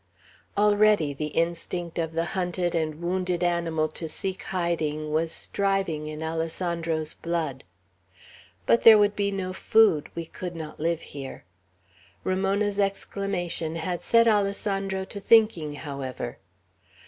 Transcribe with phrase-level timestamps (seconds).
[0.57, 6.23] Already the instinct of the hunted and wounded animal to seek hiding, was striving in
[6.23, 7.63] Alessandro's blood.
[8.65, 10.09] "But there would be no food.
[10.15, 11.43] We could not live here."
[12.23, 16.39] Ramona's exclamation had set Alessandro to thinking, however.